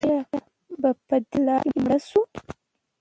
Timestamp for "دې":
1.29-1.37